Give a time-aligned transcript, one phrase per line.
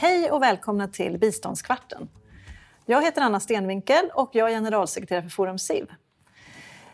[0.00, 2.08] Hej och välkomna till Biståndskvarten.
[2.86, 5.86] Jag heter Anna Stenvinkel och jag är generalsekreterare för Forum SIV.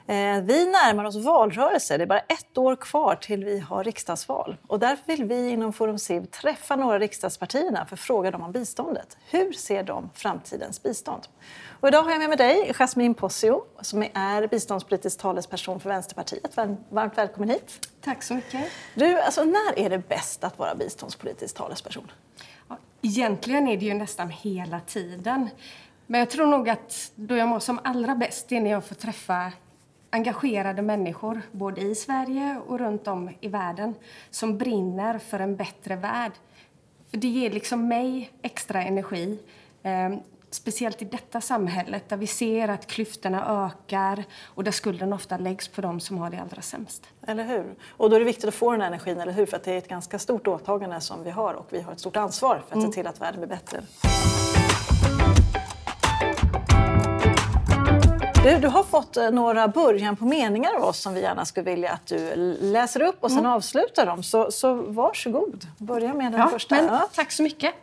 [0.07, 1.97] Eh, vi närmar oss valrörelse.
[1.97, 4.57] Det är bara ett år kvar till vi har riksdagsval.
[4.67, 8.53] Och därför vill vi inom Forum SIV träffa några riksdagspartierna för att fråga dem om
[8.53, 9.17] biståndet.
[9.31, 11.23] Hur ser de framtidens bistånd?
[11.81, 16.57] Och idag har jag med mig dig, Jasmine Possio, som är biståndspolitisk talesperson för Vänsterpartiet.
[16.89, 17.89] Varmt välkommen hit.
[18.01, 18.71] Tack så mycket.
[18.95, 22.11] Du, alltså, när är det bäst att vara biståndspolitisk talesperson?
[23.05, 25.49] Egentligen är det ju nästan hela tiden.
[26.07, 28.95] Men jag tror nog att då jag mår som allra bäst är när jag får
[28.95, 29.53] träffa
[30.11, 33.95] engagerade människor, både i Sverige och runt om i världen,
[34.31, 36.33] som brinner för en bättre värld.
[37.11, 39.39] För det ger liksom mig extra energi.
[39.83, 40.21] Ehm,
[40.55, 45.69] Speciellt i detta samhället där vi ser att klyftorna ökar och där skulden ofta läggs
[45.69, 47.03] på dem som har det allra sämst.
[47.27, 47.75] Eller hur?
[47.97, 49.47] Och då är det viktigt att få den energin, eller hur?
[49.47, 52.17] För det är ett ganska stort åtagande som vi har och vi har ett stort
[52.17, 52.93] ansvar för att mm.
[52.93, 53.83] se till att världen blir bättre.
[58.45, 61.71] Du, du har fått eh, några början på meningar av oss som vi gärna skulle
[61.71, 63.51] vilja att du läser upp och sen mm.
[63.51, 64.23] avslutar dem.
[64.23, 66.75] Så, så varsågod, börja med den ja, första.
[66.75, 67.01] Men.
[67.15, 67.75] Tack så mycket.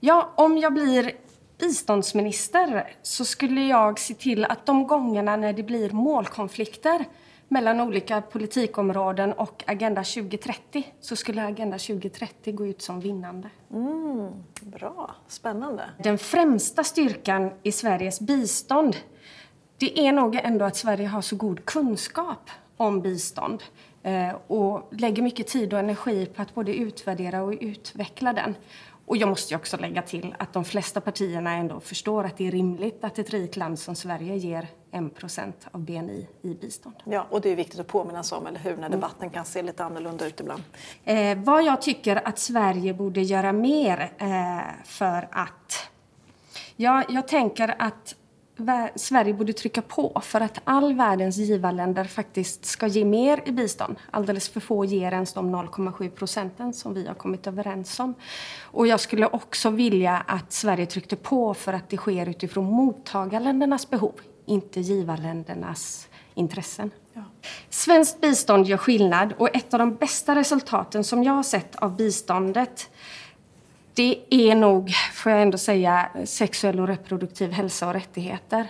[0.00, 1.12] Ja, om jag blir
[1.58, 7.04] biståndsminister så skulle jag se till att de gångerna när det blir målkonflikter
[7.48, 13.50] mellan olika politikområden och Agenda 2030 så skulle Agenda 2030 gå ut som vinnande.
[13.70, 15.90] Mm, bra, spännande.
[15.98, 18.96] Den främsta styrkan i Sveriges bistånd
[19.78, 23.62] det är nog ändå att Sverige har så god kunskap om bistånd
[24.02, 28.54] eh, och lägger mycket tid och energi på att både utvärdera och utveckla den.
[29.06, 32.50] Och jag måste också lägga till att de flesta partierna ändå förstår att det är
[32.50, 36.96] rimligt att ett rikt land som Sverige ger 1% av BNI i bistånd.
[37.04, 39.84] Ja, och det är viktigt att påminna om, eller hur, när debatten kan se lite
[39.84, 40.62] annorlunda ut ibland.
[41.04, 45.90] Eh, vad jag tycker att Sverige borde göra mer eh, för att...
[46.76, 48.14] Ja, jag tänker att
[48.94, 53.96] Sverige borde trycka på för att all världens givarländer faktiskt ska ge mer i bistånd.
[54.10, 58.14] Alldeles för få ger ens de 0,7 procenten som vi har kommit överens om.
[58.62, 63.90] Och jag skulle också vilja att Sverige tryckte på för att det sker utifrån mottagarländernas
[63.90, 66.90] behov, inte givarländernas intressen.
[67.12, 67.22] Ja.
[67.70, 71.96] Svenskt bistånd gör skillnad och ett av de bästa resultaten som jag har sett av
[71.96, 72.90] biståndet
[73.96, 78.66] det är nog, får jag ändå säga, sexuell och reproduktiv hälsa och rättigheter.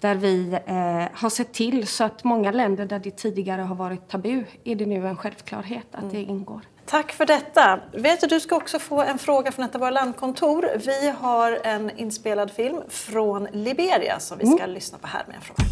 [0.00, 4.08] Där vi eh, har sett till så att många länder där det tidigare har varit
[4.08, 6.14] tabu är det nu en självklarhet att mm.
[6.14, 6.60] det ingår.
[6.86, 7.80] Tack för detta.
[7.92, 10.70] Vet du, du ska också få en fråga från ett av våra landkontor.
[10.86, 14.70] Vi har en inspelad film från Liberia som vi ska mm.
[14.70, 15.64] lyssna på här med en fråga.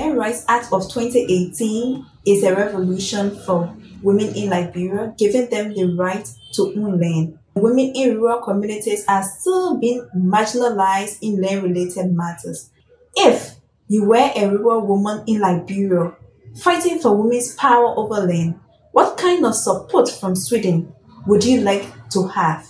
[0.00, 5.96] Land Rights Act of 2018 is a revolution for women in Liberia, giving them the
[5.98, 7.38] right to own land.
[7.54, 12.70] Women in rural communities are still being marginalized in land related matters.
[13.16, 13.54] If
[13.88, 16.12] you were a rural woman in Liberia
[16.56, 18.60] fighting for women's power over land,
[18.92, 20.92] what kind of support from Sweden
[21.26, 22.68] would you like to have?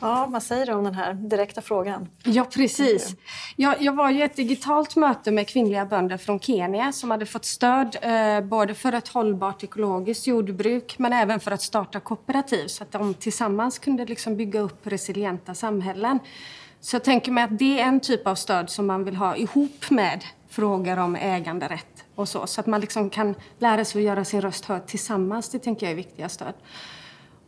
[0.00, 2.08] Ja, vad säger du om den här direkta frågan?
[2.22, 3.16] Ja, precis.
[3.56, 7.44] Jag, jag var ju ett digitalt möte med kvinnliga bönder från Kenya som hade fått
[7.44, 12.82] stöd eh, både för ett hållbart ekologiskt jordbruk men även för att starta kooperativ så
[12.82, 16.18] att de tillsammans kunde liksom bygga upp resilienta samhällen.
[16.80, 19.36] Så jag tänker mig att det är en typ av stöd som man vill ha
[19.36, 22.46] ihop med frågor om äganderätt och så.
[22.46, 25.48] Så att man liksom kan lära sig att göra sin röst hörd tillsammans.
[25.48, 26.54] Det tänker jag är viktiga stöd.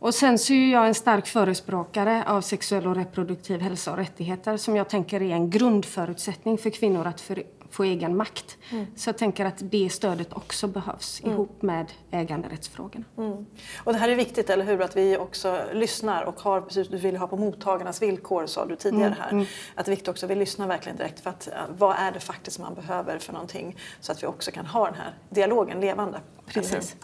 [0.03, 4.57] Och sen så är jag en stark förespråkare av sexuell och reproduktiv hälsa och rättigheter
[4.57, 8.57] som jag tänker är en grundförutsättning för kvinnor att för, få egen makt.
[8.71, 8.85] Mm.
[8.95, 11.33] Så jag tänker att det stödet också behövs mm.
[11.33, 13.05] ihop med äganderättsfrågorna.
[13.17, 13.45] Mm.
[13.83, 14.81] Och det här är viktigt, eller hur?
[14.81, 18.75] Att vi också lyssnar och har, precis du vill ha på mottagarnas villkor sa du
[18.75, 19.31] tidigare mm, här.
[19.31, 19.45] Mm.
[19.75, 22.19] Att det är viktigt också att vi lyssnar verkligen direkt för att vad är det
[22.19, 26.19] faktiskt man behöver för någonting så att vi också kan ha den här dialogen levande.
[26.45, 26.95] Precis.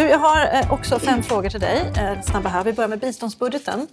[0.00, 1.92] Du, jag har eh, också fem frågor till dig.
[1.96, 2.64] Eh, snabba här.
[2.64, 3.86] Vi börjar med biståndsbudgeten.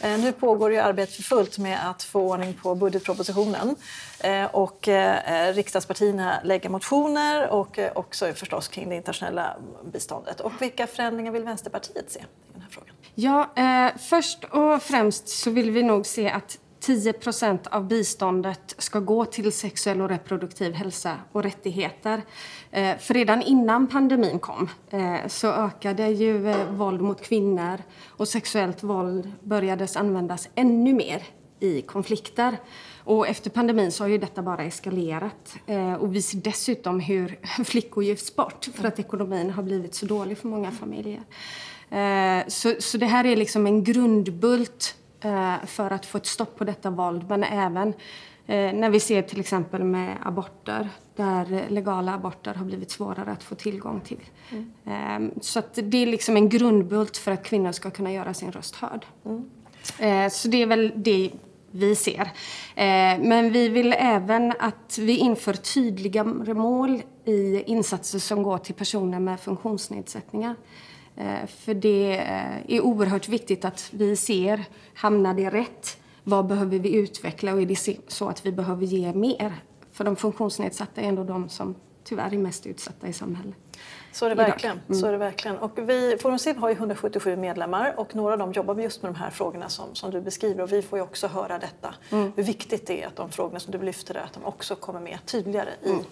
[0.00, 3.76] Eh, nu pågår ju arbetet för fullt med att få ordning på budgetpropositionen.
[4.50, 4.88] Och
[5.54, 9.56] riksdagspartierna lägger motioner och också förstås kring det internationella
[9.92, 10.40] biståndet.
[10.40, 12.94] Och vilka förändringar vill Vänsterpartiet se i den här frågan?
[13.14, 19.00] Ja, eh, först och främst så vill vi nog se att 10% av biståndet ska
[19.00, 22.22] gå till sexuell och reproduktiv hälsa och rättigheter.
[22.70, 27.78] Eh, för redan innan pandemin kom eh, så ökade ju eh, våld mot kvinnor
[28.08, 31.22] och sexuellt våld började användas ännu mer
[31.60, 32.56] i konflikter.
[33.04, 35.56] Och efter pandemin så har ju detta bara eskalerat.
[35.98, 40.38] Och vi ser dessutom hur flickor gifts bort för att ekonomin har blivit så dålig
[40.38, 41.22] för många familjer.
[42.50, 44.96] Så, så det här är liksom en grundbult
[45.66, 47.24] för att få ett stopp på detta våld.
[47.28, 47.88] Men även
[48.46, 53.42] eh, när vi ser till exempel med aborter där legala aborter har blivit svårare att
[53.42, 54.20] få tillgång till.
[54.84, 55.30] Mm.
[55.40, 58.76] Så att det är liksom en grundbult för att kvinnor ska kunna göra sin röst
[58.76, 59.06] hörd.
[59.24, 60.30] Mm.
[60.30, 61.30] Så det är väl det
[61.70, 62.30] vi ser.
[63.18, 69.20] Men vi vill även att vi inför tydligare mål i insatser som går till personer
[69.20, 70.54] med funktionsnedsättningar.
[71.16, 74.64] Eh, för det eh, är oerhört viktigt att vi ser,
[74.94, 75.98] hamnar det rätt?
[76.24, 79.54] Vad behöver vi utveckla och är det så att vi behöver ge mer?
[79.92, 81.74] För de funktionsnedsatta är ändå de som
[82.04, 83.54] tyvärr är mest utsatta i samhället.
[84.12, 84.80] Så är det verkligen.
[84.88, 85.00] Mm.
[85.00, 85.58] Så är det verkligen.
[85.58, 89.12] Och vi, Forum CIV har ju 177 medlemmar och några av dem jobbar just med
[89.12, 91.94] de här frågorna som, som du beskriver och vi får ju också höra detta.
[92.10, 92.32] Mm.
[92.36, 95.18] Hur viktigt det är att de frågorna som du lyfter att de också kommer med
[95.26, 96.04] tydligare i mm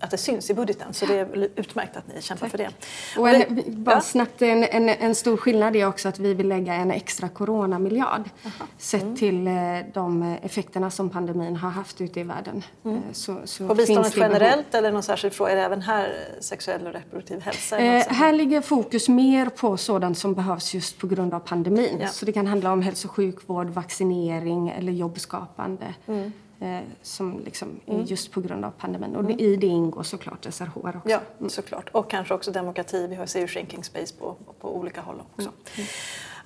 [0.00, 0.94] att det syns i budgeten.
[0.94, 2.50] Så det är utmärkt att ni kämpar Tack.
[2.50, 2.70] för det.
[3.18, 4.00] Och en, bara ja.
[4.00, 8.30] snabbt, en, en, en, stor skillnad är också att vi vill lägga en extra coronamiljard
[8.44, 8.66] Aha.
[8.78, 9.16] sett mm.
[9.16, 9.54] till eh,
[9.94, 12.64] de effekterna som pandemin har haft ute i världen.
[12.84, 12.96] Mm.
[12.96, 15.52] Eh, så, så På biståndet generellt eller någon särskild fråga?
[15.52, 17.78] Är det även här sexuell och reproduktiv hälsa?
[17.78, 21.98] Eh, här ligger fokus mer på sådant som behövs just på grund av pandemin.
[22.00, 22.08] Ja.
[22.08, 25.94] Så det kan handla om hälso och sjukvård, vaccinering eller jobbskapande.
[26.06, 26.32] Mm.
[26.60, 28.04] Eh, som liksom mm.
[28.04, 29.16] just på grund av pandemin.
[29.16, 29.40] Och mm.
[29.40, 31.10] i det ingår såklart SRHR också.
[31.10, 31.50] Ja, mm.
[31.50, 31.88] såklart.
[31.92, 33.06] Och kanske också demokrati.
[33.06, 35.48] Vi har ser ju shrinking space på, på olika håll också.
[35.76, 35.88] Mm.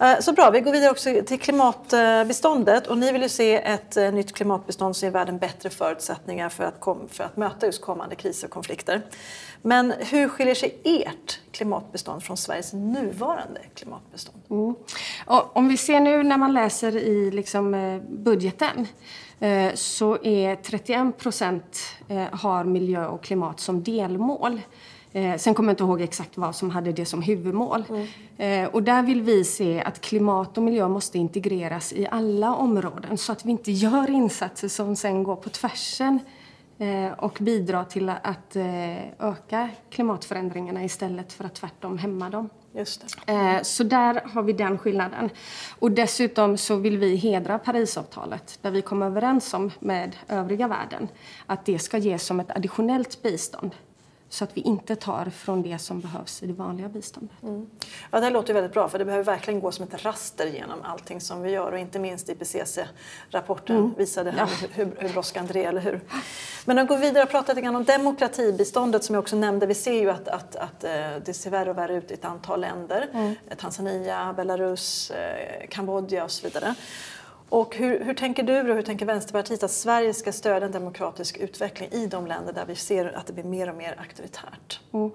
[0.00, 0.16] Mm.
[0.16, 2.86] Eh, så bra, vi går vidare också till klimatbiståndet.
[2.86, 6.64] Och ni vill ju se ett eh, nytt klimatbistånd som ger världen bättre förutsättningar för
[6.64, 9.02] att, kom, för att möta just kommande kriser och konflikter.
[9.62, 14.38] Men hur skiljer sig ert klimatbestånd från Sveriges nuvarande klimatbestånd?
[14.50, 14.74] Mm.
[15.26, 18.86] om vi ser nu när man läser i liksom, budgeten
[19.31, 19.31] Eh,
[19.74, 21.78] så är 31 procent
[22.08, 24.60] eh, har miljö och klimat som delmål.
[25.12, 27.84] Eh, sen kommer jag inte ihåg exakt vad som hade det som huvudmål.
[27.88, 28.68] Mm.
[28.72, 33.32] Och där vill vi se att klimat och miljö måste integreras i alla områden så
[33.32, 36.18] att vi inte gör insatser som sen går på tvärsen
[37.16, 38.56] och bidrar till att
[39.18, 42.48] öka klimatförändringarna istället för att tvärtom hämma dem.
[42.74, 43.32] Just det.
[43.32, 45.30] Eh, så där har vi den skillnaden.
[45.78, 51.08] Och dessutom så vill vi hedra Parisavtalet där vi kom överens om med övriga världen
[51.46, 53.74] att det ska ges som ett additionellt bistånd
[54.32, 57.42] så att vi inte tar från det som behövs i det vanliga biståndet.
[57.42, 57.66] Mm.
[58.10, 61.20] Ja, det låter väldigt bra för det behöver verkligen gå som ett raster genom allting
[61.20, 63.94] som vi gör och inte minst IPCC-rapporten mm.
[63.96, 64.48] visade ja.
[64.72, 66.00] hur, hur brådskande det är, eller hur?
[66.64, 69.66] Men att gå vidare och prata lite grann om demokratibiståndet som jag också nämnde.
[69.66, 70.90] Vi ser ju att, att, att eh,
[71.24, 73.08] det ser värre och värre ut i ett antal länder.
[73.12, 73.34] Mm.
[73.56, 76.74] Tanzania, Belarus, eh, Kambodja och så vidare.
[77.52, 81.36] Och hur, hur, tänker du och hur tänker Vänsterpartiet att Sverige ska stödja en demokratisk
[81.36, 84.80] utveckling i de länder där vi ser att det blir mer och mer auktoritärt?
[84.92, 85.10] Mm.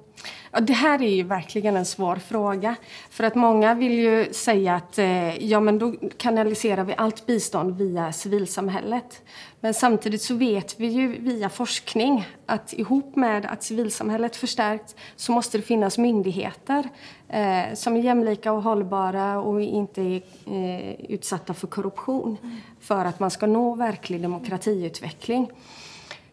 [0.51, 2.75] Ja, det här är ju verkligen en svår fråga.
[3.09, 7.77] För att många vill ju säga att eh, ja, men då kanaliserar vi allt bistånd
[7.77, 9.21] via civilsamhället.
[9.59, 15.31] Men samtidigt så vet vi ju via forskning att ihop med att civilsamhället förstärks så
[15.31, 16.89] måste det finnas myndigheter
[17.29, 22.57] eh, som är jämlika och hållbara och inte är eh, utsatta för korruption mm.
[22.79, 25.51] för att man ska nå verklig demokratiutveckling.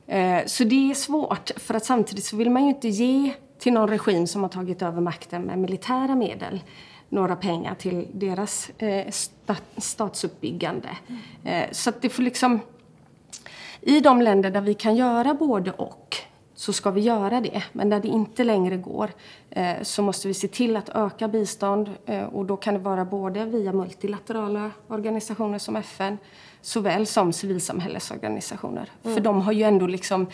[0.06, 3.72] Eh, så det är svårt, för att samtidigt så vill man ju inte ge till
[3.72, 6.60] någon regim som har tagit över makten med militära medel
[7.08, 9.12] några pengar till deras eh,
[9.76, 10.88] statsuppbyggande.
[11.44, 11.68] Mm.
[11.72, 12.60] så att det får liksom...
[13.80, 16.16] I de länder där vi kan göra både och
[16.54, 17.62] så ska vi göra det.
[17.72, 19.10] Men där det inte längre går
[19.50, 21.90] eh, så måste vi se till att öka bistånd.
[22.06, 26.18] Eh, och då kan det vara både via multilaterala organisationer som FN
[26.60, 28.90] såväl som civilsamhällesorganisationer.
[29.02, 29.14] Mm.
[29.14, 30.26] För de har ju ändå liksom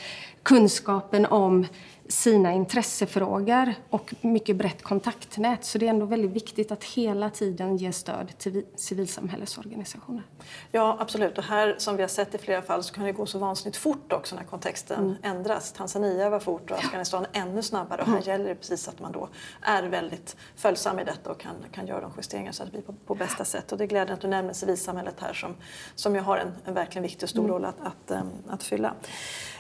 [0.43, 1.67] kunskapen om
[2.11, 5.65] sina intressefrågor och mycket brett kontaktnät.
[5.65, 10.23] Så det är ändå väldigt viktigt att hela tiden ge stöd till civilsamhällesorganisationer.
[10.71, 11.39] Ja, absolut.
[11.39, 13.77] Och här, som vi har sett i flera fall, så kan det gå så vansinnigt
[13.77, 15.17] fort också när kontexten mm.
[15.23, 15.73] ändras.
[15.73, 17.41] Tanzania var fort och Afghanistan ja.
[17.41, 18.01] ännu snabbare.
[18.01, 18.29] Och här mm.
[18.29, 19.29] gäller det precis att man då
[19.63, 22.83] är väldigt följsam i detta och kan, kan göra de justeringar så att det blir
[22.83, 23.73] på, på bästa sätt.
[23.73, 25.57] Och det är glädjande att du nämner civilsamhället här som,
[25.95, 27.53] som ju har en, en verkligen viktig och stor mm.
[27.53, 28.95] roll att, att, um, att fylla.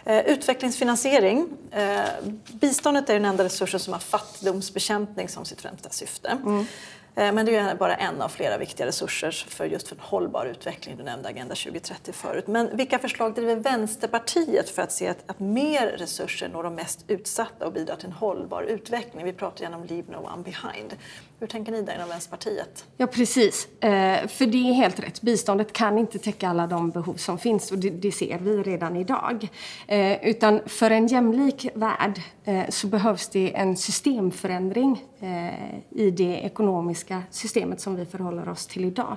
[0.07, 1.47] Uh, utvecklingsfinansiering.
[1.76, 6.28] Uh, biståndet är den enda resursen som har fattigdomsbekämpning som sitt främsta syfte.
[6.28, 6.66] Mm.
[7.14, 10.47] Eh, men det är bara en av flera viktiga resurser för just för en hållbar
[10.47, 10.97] utveckling.
[10.97, 12.47] Du nämnde Agenda 2030 förut.
[12.47, 17.04] Men vilka förslag driver Vänsterpartiet för att se att, att mer resurser når de mest
[17.09, 19.25] utsatta och bidrar till en hållbar utveckling?
[19.25, 20.97] Vi pratar gärna om Leave No One Behind.
[21.40, 22.85] Hur tänker ni där inom Vänsterpartiet?
[22.97, 23.68] Ja, precis.
[23.80, 25.23] Eh, för det är helt rätt.
[25.23, 28.97] Biståndet kan inte täcka alla de behov som finns och det, det ser vi redan
[28.97, 29.49] idag.
[29.87, 36.40] Eh, utan för en jämlik värld eh, så behövs det en systemförändring eh, i det
[36.40, 39.16] ekonomiska systemet som vi förhåller oss till idag.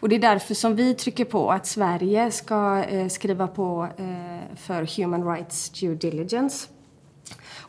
[0.00, 4.56] Och det är därför som vi trycker på att Sverige ska eh, skriva på eh,
[4.56, 6.68] för Human Rights Due Diligence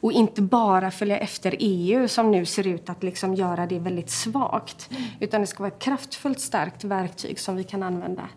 [0.02, 4.10] och inte bara följa efter EU som nu ser ut att liksom göra det väldigt
[4.10, 4.90] svagt.
[4.92, 5.04] Mm.
[5.20, 8.30] Utan det ska vara ett kraftfullt starkt verktyg som vi kan använda.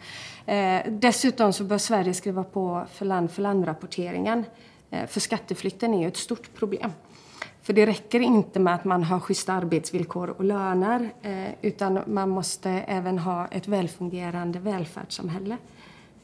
[0.46, 4.44] Eh, dessutom så bör Sverige skriva på för land-för-land-rapporteringen.
[4.90, 6.92] Eh, för skatteflykten är ju ett stort problem.
[7.62, 12.28] För det räcker inte med att man har schyssta arbetsvillkor och löner eh, utan man
[12.28, 15.56] måste även ha ett välfungerande välfärdssamhälle.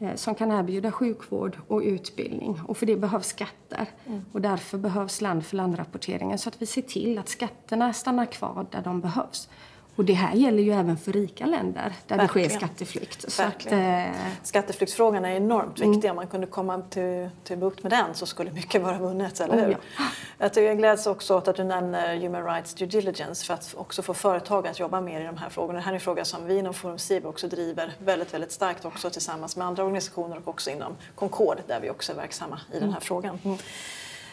[0.01, 2.61] Eh, som kan erbjuda sjukvård och utbildning.
[2.67, 3.87] Och för det behövs skatter.
[4.07, 4.25] Mm.
[4.33, 9.01] Och därför behövs land-för-land-rapporteringen så att vi ser till att skatterna stannar kvar där de
[9.01, 9.49] behövs.
[9.97, 12.49] Och det här gäller ju även för rika länder där Verkligen.
[12.49, 13.33] det sker skatteflykt.
[13.33, 14.05] Så att, eh...
[14.43, 16.05] Skatteflyktsfrågan är enormt viktig.
[16.05, 16.11] Mm.
[16.11, 19.55] Om man kunde komma till, till bukt med den så skulle mycket vara vunnet, eller
[19.55, 19.75] hur?
[19.75, 20.05] Oh, ja.
[20.39, 23.75] Jag, tycker jag gläds också åt att du nämner Human Rights Due Diligence för att
[23.77, 25.79] också få företag att jobba mer i de här frågorna.
[25.79, 28.85] Det här är en fråga som vi inom Forum SIB också driver väldigt, väldigt starkt
[28.85, 32.73] också tillsammans med andra organisationer och också inom Concord där vi också är verksamma i
[32.73, 33.01] den här mm.
[33.01, 33.39] frågan.
[33.45, 33.59] Mm.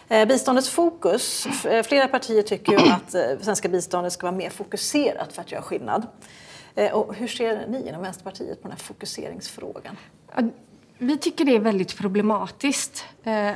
[0.09, 1.45] Eh, biståndets fokus.
[1.65, 5.51] Eh, flera partier tycker ju att det svenska biståndet ska vara mer fokuserat för att
[5.51, 6.07] göra skillnad.
[6.93, 9.97] Och hur ser ni inom Vänsterpartiet på den här fokuseringsfrågan?
[10.97, 13.05] Vi tycker det är väldigt problematiskt.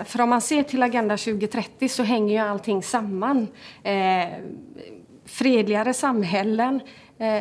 [0.05, 3.47] För om man ser till Agenda 2030 så hänger ju allting samman.
[5.25, 6.79] Fredligare samhällen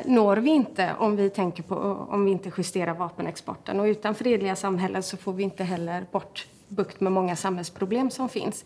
[0.05, 1.75] når vi inte om vi, tänker på,
[2.11, 3.81] om vi inte justerar vapenexporten.
[3.81, 8.29] Och utan fredliga samhällen så får vi inte heller bort bukt med många samhällsproblem som
[8.29, 8.65] finns.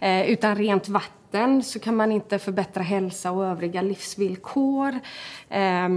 [0.00, 5.00] Eh, utan rent vatten så kan man inte förbättra hälsa och övriga livsvillkor.
[5.48, 5.88] Eh,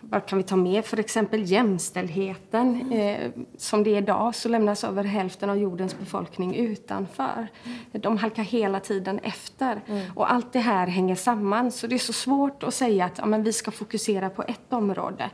[0.00, 1.50] vad kan vi ta med för exempel?
[1.50, 2.92] Jämställdheten.
[2.92, 7.48] Eh, som det är idag så lämnas över hälften av jordens befolkning utanför.
[7.92, 9.80] De halkar hela tiden efter.
[9.86, 10.06] Mm.
[10.14, 11.70] Och allt det här hänger samman.
[11.70, 14.72] Så det är så svårt att säga att ja, men vi ska fokusera på ett
[14.72, 15.30] område.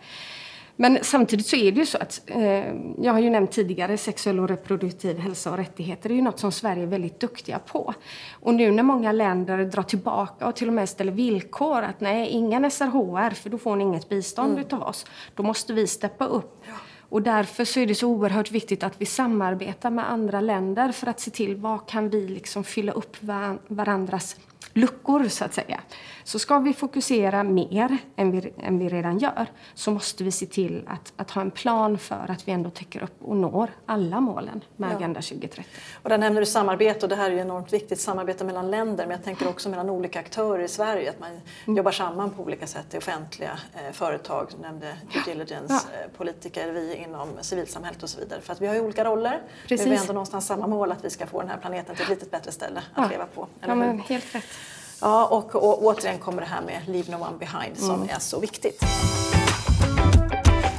[0.80, 4.40] Men samtidigt så är det ju så att, eh, jag har ju nämnt tidigare, sexuell
[4.40, 7.94] och reproduktiv hälsa och rättigheter är ju något som Sverige är väldigt duktiga på.
[8.32, 12.28] Och nu när många länder drar tillbaka och till och med ställer villkor att nej,
[12.28, 14.60] ingen SRHR för då får ni inget bistånd mm.
[14.60, 15.06] utav oss.
[15.34, 16.62] Då måste vi steppa upp.
[16.66, 16.72] Ja.
[17.10, 21.06] Och därför så är det så oerhört viktigt att vi samarbetar med andra länder för
[21.06, 23.16] att se till vad kan vi liksom fylla upp
[23.68, 24.36] varandras
[24.74, 25.80] luckor så att säga.
[26.24, 30.46] Så ska vi fokusera mer än vi, än vi redan gör så måste vi se
[30.46, 34.20] till att, att ha en plan för att vi ändå täcker upp och når alla
[34.20, 34.96] målen med ja.
[34.96, 35.64] Agenda 2030.
[36.02, 39.06] Och där nämner du samarbete och det här är ju enormt viktigt, samarbete mellan länder
[39.06, 41.76] men jag tänker också mellan olika aktörer i Sverige, att man mm.
[41.76, 46.00] jobbar samman på olika sätt i offentliga eh, företag, du nämnde due diligence, ja.
[46.00, 48.40] eh, politiker, vi inom civilsamhället och så vidare.
[48.40, 49.78] För att vi har ju olika roller, Precis.
[49.78, 52.02] men vi har ändå någonstans samma mål att vi ska få den här planeten till
[52.02, 53.08] ett lite bättre ställe att ja.
[53.08, 53.46] leva på.
[53.60, 54.44] Eller ja, men helt rätt.
[55.00, 58.08] Ja, och, och återigen kommer det här med Leave No One Behind som mm.
[58.08, 58.84] är så viktigt.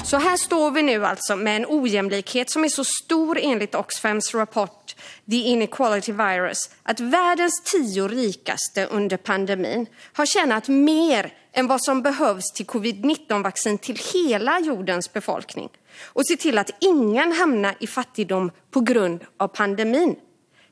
[0.03, 4.35] Så här står vi nu alltså med en ojämlikhet som är så stor enligt Oxfams
[4.35, 4.80] rapport
[5.29, 12.01] The Inequality Virus att världens tio rikaste under pandemin har tjänat mer än vad som
[12.01, 15.69] behövs till covid-19-vaccin till hela jordens befolkning
[16.03, 20.15] och se till att ingen hamnar i fattigdom på grund av pandemin.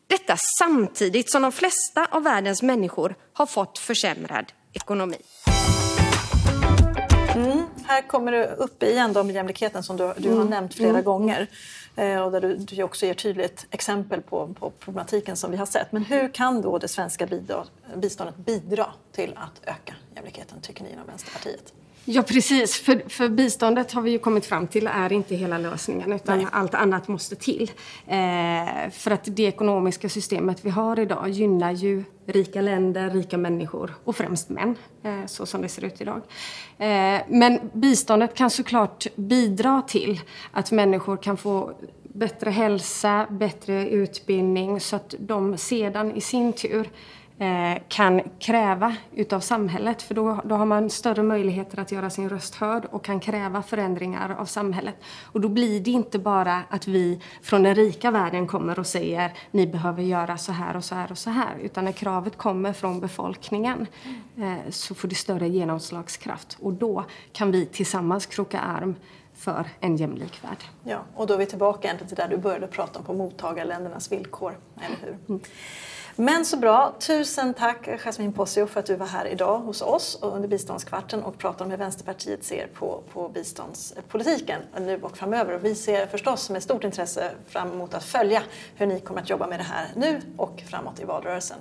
[0.08, 5.18] Detta samtidigt som de flesta av världens människor har fått försämrad ekonomi.
[7.36, 10.48] Mm, här kommer det upp igen då med jämlikheten som du, du har mm.
[10.48, 11.04] nämnt flera mm.
[11.04, 11.48] gånger.
[12.00, 15.66] Eh, och där du, du också ger tydligt exempel på, på problematiken som vi har
[15.66, 15.92] sett.
[15.92, 17.64] Men hur kan då det svenska bidra,
[17.96, 21.74] biståndet bidra till att öka jämlikheten, tycker ni inom Vänsterpartiet?
[22.06, 22.76] Ja, precis.
[22.76, 26.48] För, för biståndet har vi ju kommit fram till är inte hela lösningen utan Nej.
[26.52, 27.72] allt annat måste till.
[28.08, 33.96] Eh, för att det ekonomiska systemet vi har idag gynnar ju rika länder, rika människor
[34.04, 36.22] och främst män, eh, så som det ser ut idag.
[36.78, 41.74] Eh, men biståndet kan såklart bidra till att människor kan få
[42.14, 46.90] bättre hälsa, bättre utbildning så att de sedan i sin tur
[47.88, 50.02] kan kräva utav samhället.
[50.02, 53.64] För då, då har man större möjligheter att göra sin röst hörd och kan kräva
[53.64, 54.96] förändringar av samhället.
[55.24, 59.34] Och då blir det inte bara att vi från den rika världen kommer och säger
[59.52, 61.58] ni behöver göra så här och så här och så här.
[61.62, 63.88] Utan när kravet kommer från befolkningen
[64.38, 66.58] eh, så får det större genomslagskraft.
[66.62, 68.96] Och då kan vi tillsammans kroka arm
[69.34, 70.64] för en jämlik värld.
[70.84, 74.58] Ja, och då är vi tillbaka till där du började prata om på mottagarländernas villkor,
[74.82, 75.18] eller hur?
[75.28, 75.42] Mm.
[76.16, 76.96] Men så bra.
[77.00, 81.38] Tusen tack Jasmine Posio för att du var här idag hos oss under biståndskvarten och
[81.38, 85.54] pratade om hur Vänsterpartiet ser på, på biståndspolitiken nu och framöver.
[85.54, 88.42] Och vi ser förstås med stort intresse fram emot att följa
[88.76, 91.58] hur ni kommer att jobba med det här nu och framåt i valrörelsen.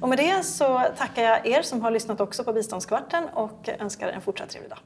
[0.00, 4.08] Och med det så tackar jag er som har lyssnat också på biståndskvarten och önskar
[4.08, 4.78] en fortsatt trevlig dag.